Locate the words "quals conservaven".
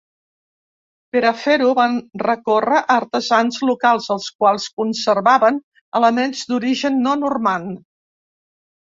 4.45-5.61